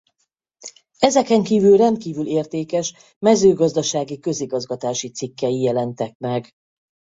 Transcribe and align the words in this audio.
Ezeken 0.99 1.43
kívül 1.43 1.77
rendkívül 1.77 2.27
értékes 2.27 2.93
mezőgazdasági-közigazgatási 3.19 5.11
cikkei 5.11 5.61
jelentek 5.61 6.17
meg. 6.17 6.49